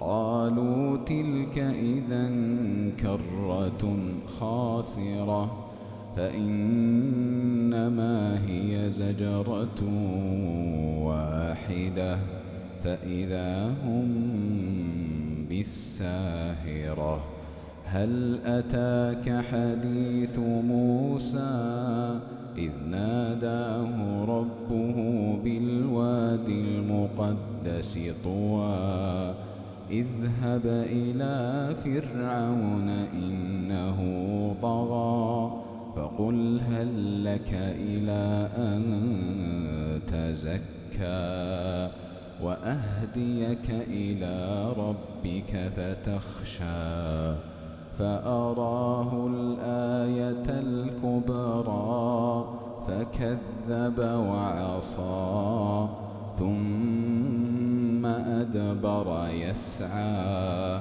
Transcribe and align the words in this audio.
قالوا 0.00 0.96
تلك 0.96 1.58
إذا 1.58 2.30
كرة 3.00 3.96
خاسرة 4.26 5.68
فإنما 6.16 7.58
هي 8.48 8.90
زجرة 8.90 9.82
واحدة 11.02 12.18
فإذا 12.84 13.66
هم 13.84 14.08
بالساهرة. 15.48 17.20
هل 17.84 18.38
أتاك 18.44 19.44
حديث 19.44 20.38
موسى 20.38 22.20
إذ 22.58 22.70
ناداه 22.90 24.24
ربه 24.24 24.96
بالوادي 25.44 26.60
المقدس 26.60 27.98
طوى؟ 28.24 29.47
اذهب 29.90 30.66
إلى 30.66 31.74
فرعون 31.74 32.88
إنه 33.14 33.98
طغى 34.62 35.52
فقل 35.96 36.60
هل 36.70 37.24
لك 37.24 37.54
إلى 37.54 38.48
أن 38.56 38.84
تزكى 40.06 41.88
وأهديك 42.42 43.70
إلى 43.70 44.66
ربك 44.78 45.70
فتخشى 45.76 47.34
فأراه 47.98 49.26
الآية 49.26 50.60
الكبرى 50.60 52.44
فكذب 52.86 53.98
وعصى 53.98 55.88
ثم 56.38 56.87
أدبر 58.78 59.28
يسعى 59.28 60.80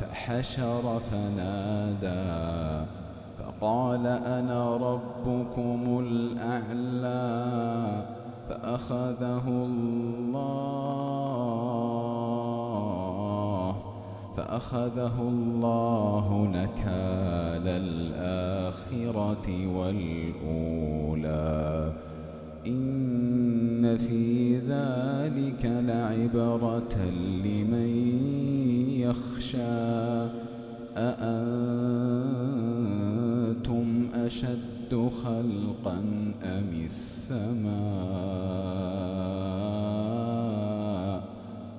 فحشر 0.00 1.00
فنادى 1.10 2.86
فقال 3.38 4.06
أنا 4.06 4.76
ربكم 4.76 6.06
الأعلى 6.06 7.42
فأخذه 8.48 9.48
الله 9.48 9.92
فأخذه 14.36 15.20
الله 15.20 16.46
نكال 16.52 17.68
الآخرة 17.68 19.48
والأولى. 19.76 21.42
إن 22.66 23.98
في 23.98 24.56
ذلك 24.58 25.64
لعبرة 25.64 26.96
لمن 27.44 27.90
يخشى. 28.98 30.28
أأنتم 30.96 31.48
أشد 34.14 35.10
خلقا 35.24 35.98
أم 36.44 36.84
السماء؟ 36.84 37.72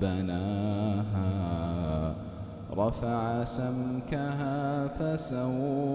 بناها 0.00 1.34
رفع 2.76 3.44
سمكها 3.44 4.86
فسواها. 4.86 5.94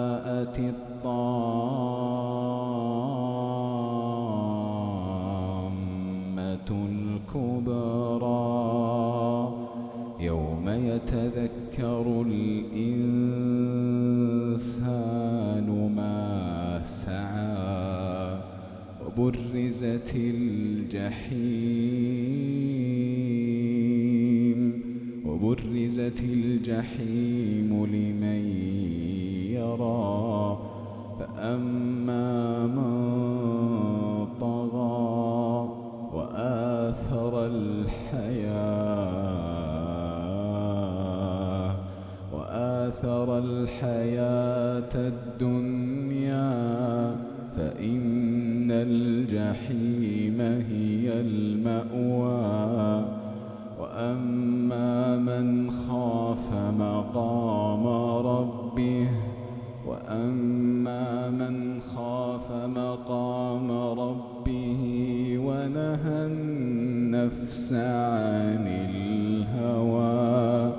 الطامة 5.34 6.69
الكبرى 6.91 8.25
يوم 10.21 10.69
يتذكر 10.69 12.23
الإنسان 12.27 13.15
ما 15.97 16.83
سعى 16.84 18.39
وبرزت 19.06 20.15
الجحيم 20.17 22.13
وبرزت 25.84 26.21
الجحيم 26.25 27.71
لمن 27.87 28.43
يرى. 29.53 30.59
فأما 31.19 32.67
من 32.67 34.27
طغى 34.41 35.69
وآثر 36.15 37.47
الحياة 37.47 38.55
وآثر 42.33 43.39
الحياة 43.39 44.94
الدنيا 44.94 46.50
فإن 47.56 48.71
الجحيم 48.71 50.41
هي 50.41 51.21
المأوى. 51.21 53.05
وأما 53.81 55.04
مقام 56.70 57.87
ربه 58.26 59.08
وأما 59.87 61.31
من 61.31 61.81
خاف 61.81 62.52
مقام 62.52 63.70
ربه 63.72 64.82
ونهى 65.38 66.26
النفس 66.26 67.72
عن 67.72 68.66
الهوى 68.90 70.72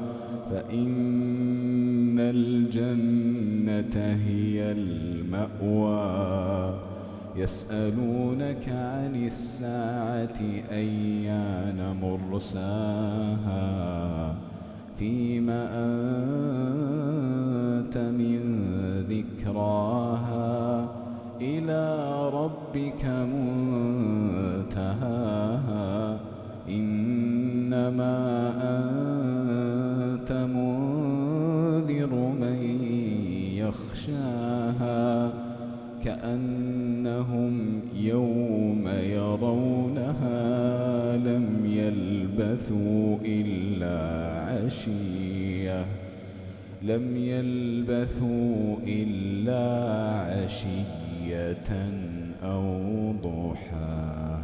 فإن 0.50 2.20
الجنة 2.20 3.96
هي 4.26 4.72
المأوى. 4.72 6.16
يسألونك 7.36 8.70
عن 8.70 9.16
الساعة 9.26 10.40
أيان 10.72 11.98
مرساها؟ 12.02 13.66
فيما 15.00 15.70
أنت 15.86 17.98
من 17.98 18.40
ذكراها 19.10 20.88
إلى 21.42 22.06
ربك 22.30 23.06
منتهاها. 23.06 24.86
إن 26.70 27.16
إنما 27.66 28.54
أنت 28.64 30.32
منذر 30.32 32.14
من 32.40 32.60
يخشاها 33.56 35.34
كأنهم 36.04 37.82
يوم 37.96 38.88
يرونها 38.88 39.95
لم 39.95 39.95
يلبثوا 42.40 43.18
إلا 43.26 43.96
عشية. 44.66 45.86
لم 46.84 47.18
يلبثوا 47.18 48.78
إلا 48.88 49.64
عشية 50.36 51.72
أو 52.44 53.12
ضحاها 53.12 54.35